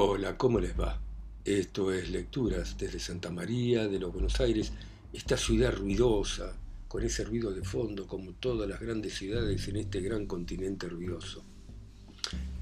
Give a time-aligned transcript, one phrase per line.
[0.00, 0.96] Hola, ¿cómo les va?
[1.44, 4.72] Esto es Lecturas desde Santa María de los Buenos Aires,
[5.12, 6.54] esta ciudad ruidosa,
[6.86, 11.42] con ese ruido de fondo como todas las grandes ciudades en este gran continente ruidoso.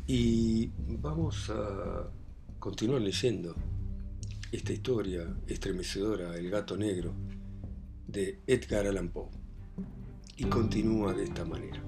[0.06, 2.08] Y vamos a
[2.58, 3.54] continuar leyendo
[4.50, 7.12] esta historia estremecedora, El gato negro,
[8.08, 9.28] de Edgar Allan Poe.
[10.38, 11.82] Y continúa de esta manera.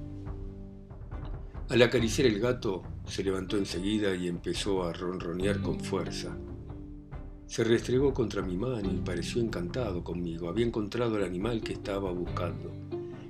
[1.70, 6.36] Al acariciar el gato, se levantó enseguida y empezó a ronronear con fuerza.
[7.46, 10.48] Se restregó contra mi mano y pareció encantado conmigo.
[10.48, 12.70] Había encontrado el animal que estaba buscando.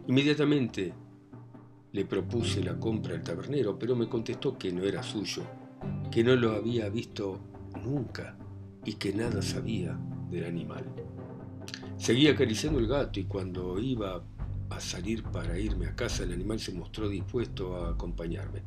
[0.08, 0.92] Inmediatamente
[1.92, 5.42] le propuse la compra al tabernero, pero me contestó que no era suyo,
[6.10, 7.38] que no lo había visto
[7.84, 8.36] nunca
[8.84, 9.98] y que nada sabía
[10.30, 10.84] del animal.
[11.96, 14.22] Seguía acariciando el gato y cuando iba
[14.70, 18.62] a salir para irme a casa, el animal se mostró dispuesto a acompañarme.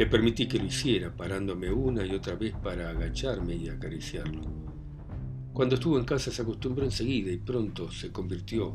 [0.00, 4.40] Le permití que lo hiciera, parándome una y otra vez para agacharme y acariciarlo.
[5.52, 8.74] Cuando estuvo en casa se acostumbró enseguida y pronto se convirtió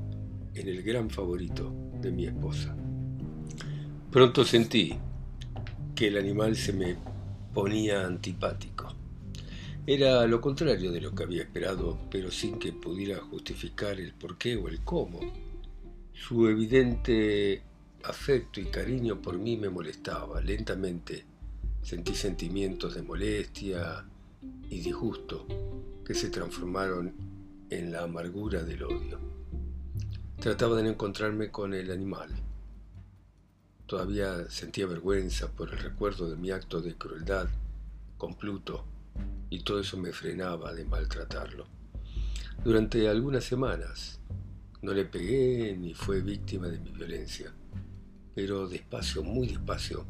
[0.53, 2.77] en el gran favorito de mi esposa.
[4.11, 4.93] Pronto sentí
[5.95, 6.95] que el animal se me
[7.55, 8.93] ponía antipático.
[9.87, 14.37] Era lo contrario de lo que había esperado, pero sin que pudiera justificar el por
[14.37, 15.21] qué o el cómo.
[16.13, 17.63] Su evidente
[18.07, 20.41] afecto y cariño por mí me molestaba.
[20.41, 21.25] Lentamente
[21.81, 24.05] sentí sentimientos de molestia
[24.69, 25.45] y disgusto
[26.05, 27.13] que se transformaron
[27.69, 29.19] en la amargura del odio.
[30.39, 32.29] Trataba de encontrarme con el animal.
[33.85, 37.47] Todavía sentía vergüenza por el recuerdo de mi acto de crueldad
[38.17, 38.85] con Pluto
[39.49, 41.67] y todo eso me frenaba de maltratarlo.
[42.63, 44.19] Durante algunas semanas
[44.81, 47.53] no le pegué ni fue víctima de mi violencia,
[48.36, 50.05] pero despacio, muy despacio,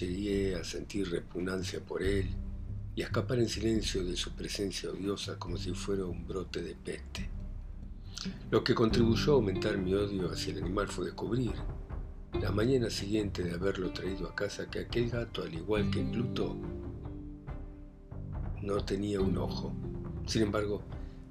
[0.00, 2.26] llegué a sentir repugnancia por él
[2.96, 6.74] y a escapar en silencio de su presencia odiosa como si fuera un brote de
[6.74, 7.28] peste.
[8.50, 11.52] Lo que contribuyó a aumentar mi odio hacia el animal fue descubrir,
[12.40, 16.56] la mañana siguiente de haberlo traído a casa, que aquel gato, al igual que Pluto,
[18.62, 19.74] no tenía un ojo.
[20.26, 20.82] Sin embargo,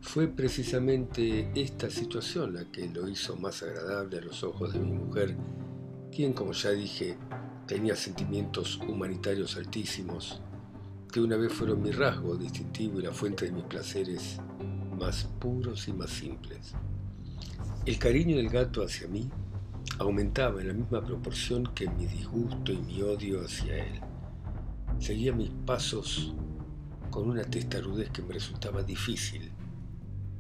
[0.02, 4.92] fue precisamente esta situación la que lo hizo más agradable a los ojos de mi
[4.92, 5.36] mujer,
[6.12, 7.18] quien, como ya dije,
[7.66, 10.42] tenía sentimientos humanitarios altísimos,
[11.12, 14.40] que una vez fueron mi rasgo distintivo y la fuente de mis placeres
[15.00, 16.74] más puros y más simples.
[17.86, 19.30] El cariño del gato hacia mí
[19.98, 24.00] aumentaba en la misma proporción que mi disgusto y mi odio hacia él.
[25.00, 26.34] Seguía mis pasos
[27.10, 29.52] con una testarudez que me resultaba difícil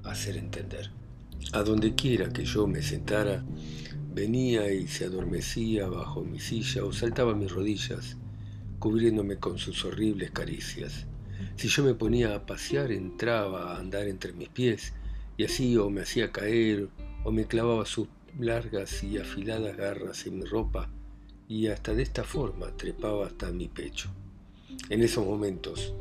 [0.03, 0.91] hacer entender.
[1.53, 3.43] A donde quiera que yo me sentara,
[4.13, 8.17] venía y se adormecía bajo mi silla o saltaba mis rodillas,
[8.79, 11.05] cubriéndome con sus horribles caricias.
[11.55, 14.93] Si yo me ponía a pasear, entraba a andar entre mis pies,
[15.37, 16.89] y así o me hacía caer,
[17.23, 18.07] o me clavaba sus
[18.39, 20.89] largas y afiladas garras en mi ropa,
[21.47, 24.09] y hasta de esta forma trepaba hasta mi pecho.
[24.89, 25.93] En esos momentos,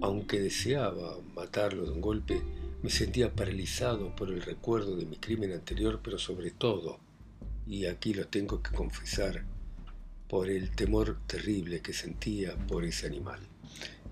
[0.00, 2.42] aunque deseaba matarlo de un golpe,
[2.82, 6.98] me sentía paralizado por el recuerdo de mi crimen anterior, pero sobre todo,
[7.66, 9.44] y aquí lo tengo que confesar,
[10.28, 13.40] por el temor terrible que sentía por ese animal.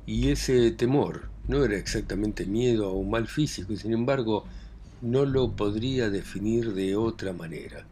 [0.06, 4.44] Y ese temor no era exactamente miedo a un mal físico, y sin embargo
[5.00, 7.86] no lo podría definir de otra manera.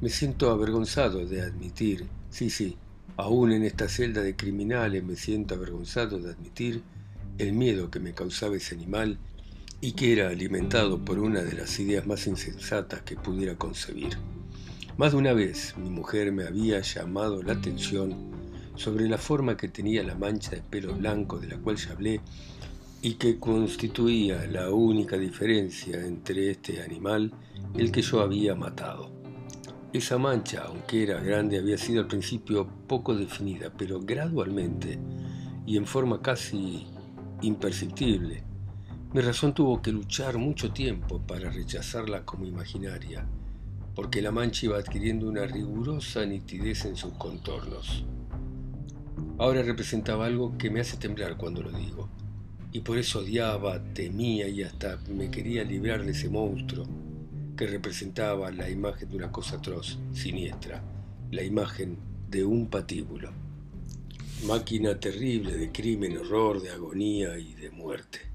[0.00, 2.76] Me siento avergonzado de admitir, sí, sí,
[3.16, 6.82] aún en esta celda de criminales me siento avergonzado de admitir
[7.38, 9.18] el miedo que me causaba ese animal
[9.80, 14.18] y que era alimentado por una de las ideas más insensatas que pudiera concebir.
[14.96, 18.30] Más de una vez mi mujer me había llamado la atención
[18.74, 22.20] sobre la forma que tenía la mancha de pelo blanco de la cual ya hablé
[23.02, 27.32] y que constituía la única diferencia entre este animal
[27.74, 29.10] el que yo había matado.
[29.92, 34.98] Esa mancha, aunque era grande, había sido al principio poco definida, pero gradualmente
[35.66, 36.86] y en forma casi
[37.42, 38.44] imperceptible,
[39.12, 43.26] mi razón tuvo que luchar mucho tiempo para rechazarla como imaginaria,
[43.94, 48.04] porque la mancha iba adquiriendo una rigurosa nitidez en sus contornos.
[49.38, 52.08] Ahora representaba algo que me hace temblar cuando lo digo,
[52.72, 56.86] y por eso odiaba, temía y hasta me quería librar de ese monstruo
[57.56, 60.82] que representaba la imagen de una cosa atroz, siniestra,
[61.30, 61.98] la imagen
[62.28, 63.30] de un patíbulo.
[64.46, 68.29] Máquina terrible de crimen, horror, de agonía y de muerte.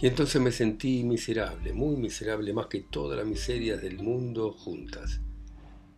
[0.00, 5.20] Y entonces me sentí miserable, muy miserable, más que todas las miserias del mundo juntas.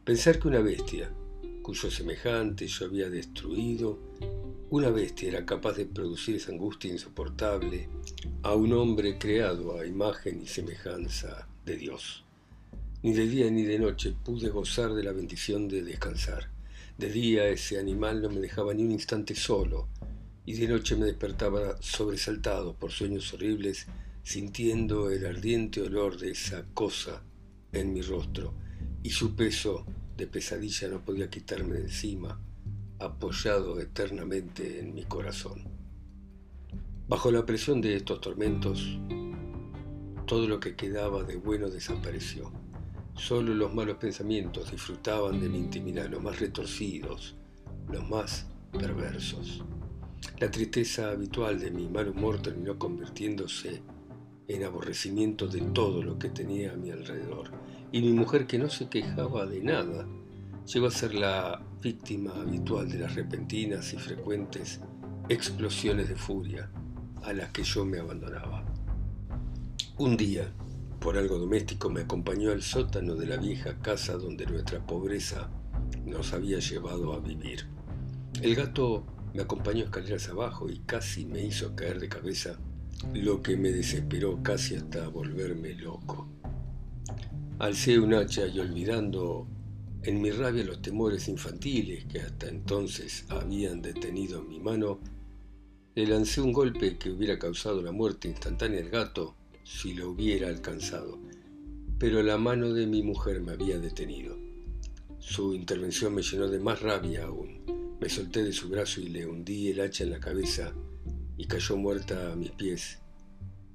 [0.04, 1.10] Pensar que una bestia,
[1.62, 3.98] cuyo semejante yo había destruido,
[4.70, 7.88] una bestia era capaz de producir esa angustia insoportable
[8.42, 12.24] a un hombre creado a imagen y semejanza de Dios.
[13.02, 16.50] Ni de día ni de noche pude gozar de la bendición de descansar.
[16.98, 19.88] De día ese animal no me dejaba ni un instante solo,
[20.46, 23.86] y de noche me despertaba sobresaltado por sueños horribles,
[24.22, 27.22] sintiendo el ardiente olor de esa cosa
[27.72, 28.54] en mi rostro,
[29.02, 29.86] y su peso
[30.16, 32.40] de pesadilla no podía quitarme de encima
[32.98, 35.64] apoyado eternamente en mi corazón.
[37.06, 38.98] Bajo la presión de estos tormentos,
[40.26, 42.50] todo lo que quedaba de bueno desapareció.
[43.14, 47.34] Solo los malos pensamientos disfrutaban de mi intimidad, los más retorcidos,
[47.88, 49.62] los más perversos.
[50.40, 53.82] La tristeza habitual de mi mal humor terminó convirtiéndose
[54.48, 57.50] en aborrecimiento de todo lo que tenía a mi alrededor.
[57.92, 60.06] Y mi mujer, que no se quejaba de nada,
[60.66, 64.80] llegó a ser la víctima habitual de las repentinas y frecuentes
[65.28, 66.68] explosiones de furia
[67.22, 68.64] a las que yo me abandonaba.
[69.98, 70.52] Un día,
[70.98, 75.48] por algo doméstico, me acompañó al sótano de la vieja casa donde nuestra pobreza
[76.04, 77.66] nos había llevado a vivir.
[78.42, 79.04] El gato
[79.34, 82.56] me acompañó escaleras abajo y casi me hizo caer de cabeza,
[83.12, 86.28] lo que me desesperó casi hasta volverme loco.
[87.58, 89.46] Alcé un hacha y olvidando
[90.04, 95.00] en mi rabia los temores infantiles que hasta entonces habían detenido mi mano,
[95.96, 99.34] le lancé un golpe que hubiera causado la muerte instantánea del gato
[99.64, 101.18] si lo hubiera alcanzado,
[101.98, 104.36] pero la mano de mi mujer me había detenido.
[105.18, 107.73] Su intervención me llenó de más rabia aún.
[108.00, 110.72] Me solté de su brazo y le hundí el hacha en la cabeza
[111.36, 112.98] y cayó muerta a mis pies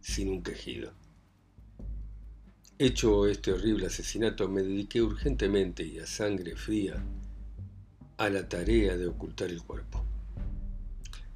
[0.02, 0.94] sin un quejido.
[2.78, 7.04] Hecho este horrible asesinato, me dediqué urgentemente y a sangre fría
[8.18, 10.04] a la tarea de ocultar el cuerpo.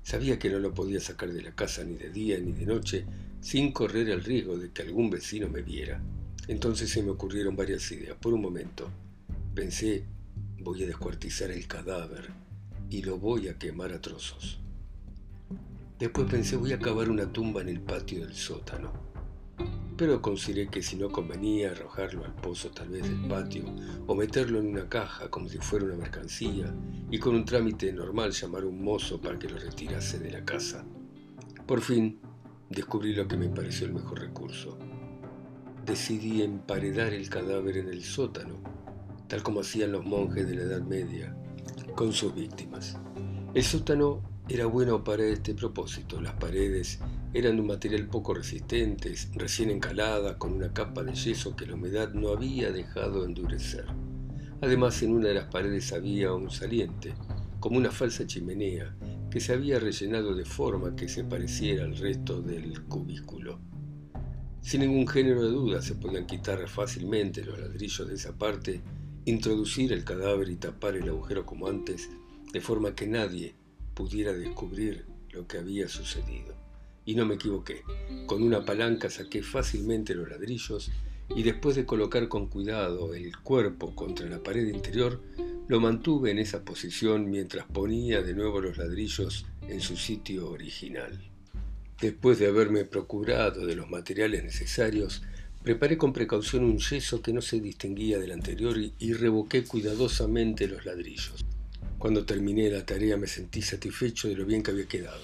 [0.03, 3.05] Sabía que no lo podía sacar de la casa ni de día ni de noche
[3.39, 6.01] sin correr el riesgo de que algún vecino me viera.
[6.47, 8.17] Entonces se me ocurrieron varias ideas.
[8.17, 8.89] Por un momento
[9.55, 10.03] pensé,
[10.59, 12.42] voy a descuartizar el cadáver
[12.93, 14.59] y lo voy a quemar a trozos.
[15.99, 19.13] Después pensé, voy a cavar una tumba en el patio del sótano
[19.97, 23.63] pero consideré que si no convenía arrojarlo al pozo tal vez del patio
[24.07, 26.73] o meterlo en una caja como si fuera una mercancía
[27.11, 30.43] y con un trámite normal llamar a un mozo para que lo retirase de la
[30.43, 30.83] casa.
[31.67, 32.19] Por fin
[32.69, 34.77] descubrí lo que me pareció el mejor recurso.
[35.85, 38.55] Decidí emparedar el cadáver en el sótano,
[39.27, 41.35] tal como hacían los monjes de la Edad Media
[41.95, 42.97] con sus víctimas.
[43.53, 46.19] El sótano era bueno para este propósito.
[46.19, 46.99] Las paredes
[47.33, 51.75] eran de un material poco resistente, recién encalada, con una capa de yeso que la
[51.75, 53.85] humedad no había dejado endurecer.
[54.61, 57.13] Además, en una de las paredes había un saliente,
[57.59, 58.95] como una falsa chimenea,
[59.29, 63.59] que se había rellenado de forma que se pareciera al resto del cubículo.
[64.61, 68.81] Sin ningún género de duda se podían quitar fácilmente los ladrillos de esa parte,
[69.25, 72.09] introducir el cadáver y tapar el agujero como antes,
[72.51, 73.55] de forma que nadie
[73.93, 76.55] pudiera descubrir lo que había sucedido.
[77.05, 77.81] Y no me equivoqué.
[78.27, 80.91] Con una palanca saqué fácilmente los ladrillos
[81.35, 85.21] y después de colocar con cuidado el cuerpo contra la pared interior,
[85.67, 91.19] lo mantuve en esa posición mientras ponía de nuevo los ladrillos en su sitio original.
[91.99, 95.23] Después de haberme procurado de los materiales necesarios,
[95.63, 100.85] preparé con precaución un yeso que no se distinguía del anterior y revoqué cuidadosamente los
[100.85, 101.45] ladrillos.
[101.97, 105.23] Cuando terminé la tarea me sentí satisfecho de lo bien que había quedado.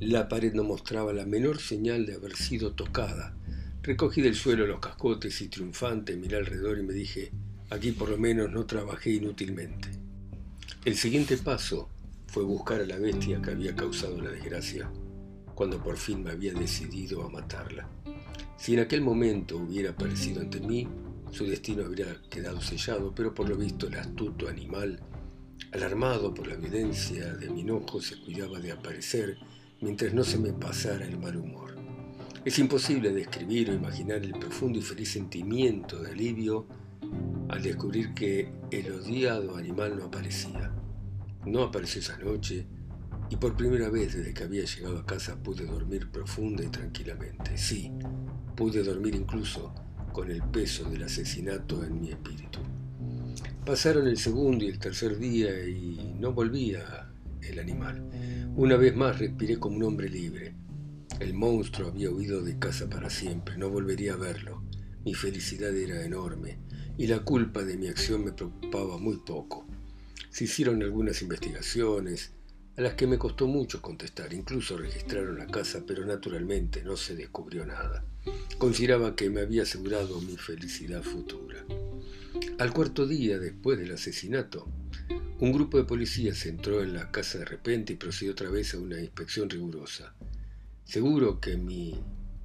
[0.00, 3.36] La pared no mostraba la menor señal de haber sido tocada.
[3.82, 7.30] Recogí del suelo los cascotes y triunfante miré alrededor y me dije,
[7.70, 9.88] aquí por lo menos no trabajé inútilmente.
[10.84, 11.88] El siguiente paso
[12.26, 14.90] fue buscar a la bestia que había causado la desgracia,
[15.54, 17.88] cuando por fin me había decidido a matarla.
[18.58, 20.86] Si en aquel momento hubiera aparecido ante mí,
[21.30, 25.00] su destino habría quedado sellado, pero por lo visto el astuto animal
[25.72, 29.36] Alarmado por la evidencia de mi enojo, se cuidaba de aparecer
[29.82, 31.76] mientras no se me pasara el mal humor.
[32.42, 36.66] Es imposible describir o imaginar el profundo y feliz sentimiento de alivio
[37.50, 40.72] al descubrir que el odiado animal no aparecía.
[41.44, 42.66] No apareció esa noche
[43.28, 47.58] y por primera vez desde que había llegado a casa pude dormir profunda y tranquilamente.
[47.58, 47.92] Sí,
[48.58, 49.72] pude dormir incluso
[50.12, 52.58] con el peso del asesinato en mi espíritu.
[53.64, 57.08] Pasaron el segundo y el tercer día y no volvía
[57.40, 58.02] el animal.
[58.56, 60.56] Una vez más respiré como un hombre libre.
[61.20, 64.64] El monstruo había huido de casa para siempre, no volvería a verlo.
[65.04, 66.58] Mi felicidad era enorme
[66.96, 69.68] y la culpa de mi acción me preocupaba muy poco.
[70.30, 72.32] Se hicieron algunas investigaciones
[72.78, 74.32] a las que me costó mucho contestar.
[74.32, 78.04] Incluso registraron la casa, pero naturalmente no se descubrió nada.
[78.56, 81.64] Consideraba que me había asegurado mi felicidad futura.
[82.58, 84.68] Al cuarto día después del asesinato,
[85.40, 88.78] un grupo de policías entró en la casa de repente y procedió otra vez a
[88.78, 90.14] una inspección rigurosa.
[90.84, 91.98] Seguro que mi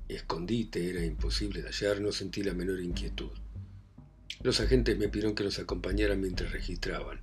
[0.08, 3.32] escondite era imposible de hallar, no sentí la menor inquietud.
[4.42, 7.22] Los agentes me pidieron que los acompañara mientras registraban.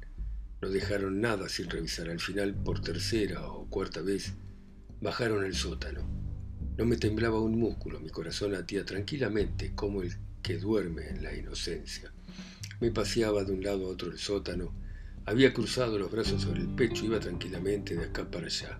[0.63, 2.11] No dejaron nada sin revisar.
[2.11, 4.35] Al final, por tercera o cuarta vez,
[5.01, 6.03] bajaron el sótano.
[6.77, 11.35] No me temblaba un músculo, mi corazón latía tranquilamente como el que duerme en la
[11.35, 12.13] inocencia.
[12.81, 14.73] Me paseaba de un lado a otro el sótano,
[15.27, 18.79] había cruzado los brazos sobre el pecho, iba tranquilamente de acá para allá.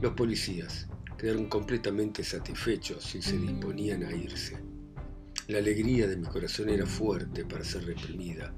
[0.00, 0.86] Los policías
[1.18, 4.58] quedaron completamente satisfechos y se disponían a irse.
[5.48, 8.54] La alegría de mi corazón era fuerte para ser reprimida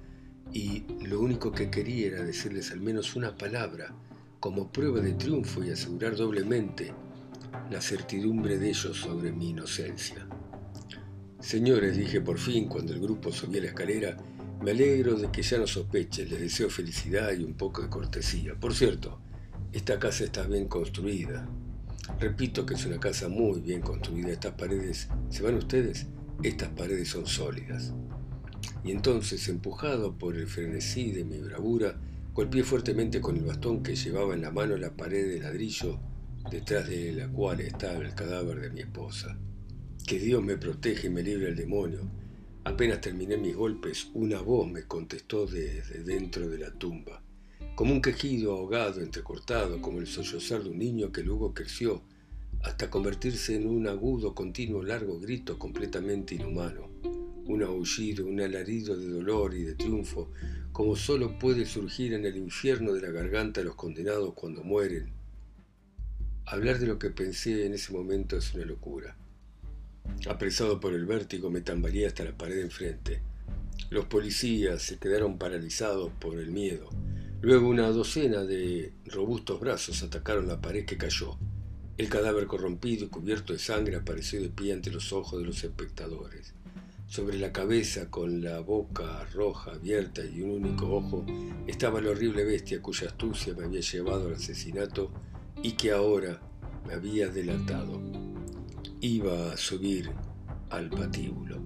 [0.56, 3.94] y lo único que quería era decirles al menos una palabra
[4.40, 6.94] como prueba de triunfo y asegurar doblemente
[7.70, 10.26] la certidumbre de ellos sobre mi inocencia.
[11.40, 14.16] Señores, dije por fin cuando el grupo subía la escalera,
[14.62, 18.54] me alegro de que ya no sospechen, les deseo felicidad y un poco de cortesía.
[18.54, 19.20] Por cierto,
[19.72, 21.46] esta casa está bien construida.
[22.18, 24.32] Repito que es una casa muy bien construida.
[24.32, 26.06] Estas paredes, ¿se van ustedes?
[26.42, 27.92] Estas paredes son sólidas
[28.84, 31.98] y entonces, empujado por el frenesí de mi bravura,
[32.34, 35.98] golpeé fuertemente con el bastón que llevaba en la mano la pared de ladrillo
[36.50, 39.36] detrás de la cual estaba el cadáver de mi esposa.
[40.06, 42.00] Que Dios me protege y me libre del demonio.
[42.64, 47.22] Apenas terminé mis golpes, una voz me contestó desde dentro de la tumba,
[47.74, 52.02] como un quejido ahogado, entrecortado, como el sollozar de un niño que luego creció,
[52.62, 56.95] hasta convertirse en un agudo, continuo, largo grito completamente inhumano
[57.46, 60.30] un aullido, un alarido de dolor y de triunfo,
[60.72, 65.12] como solo puede surgir en el infierno de la garganta de los condenados cuando mueren.
[66.44, 69.16] Hablar de lo que pensé en ese momento es una locura.
[70.28, 73.20] Apresado por el vértigo, me tambaleé hasta la pared enfrente.
[73.90, 76.88] Los policías se quedaron paralizados por el miedo.
[77.40, 81.38] Luego una docena de robustos brazos atacaron la pared que cayó.
[81.98, 85.64] El cadáver corrompido y cubierto de sangre apareció de pie ante los ojos de los
[85.64, 86.54] espectadores.
[87.06, 91.24] Sobre la cabeza, con la boca roja abierta y un único ojo,
[91.66, 95.12] estaba la horrible bestia cuya astucia me había llevado al asesinato
[95.62, 96.40] y que ahora
[96.86, 98.00] me había delatado.
[99.00, 100.10] Iba a subir
[100.70, 101.62] al patíbulo.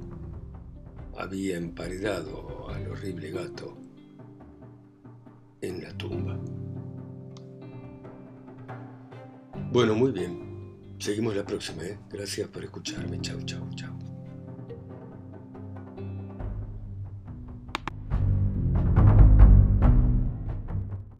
[1.16, 3.78] Había emparedado al horrible gato
[5.62, 6.38] en la tumba.
[9.72, 10.50] Bueno, muy bien.
[10.98, 11.98] Seguimos la próxima, ¿eh?
[12.10, 13.20] Gracias por escucharme.
[13.20, 13.99] Chau, chau, chau.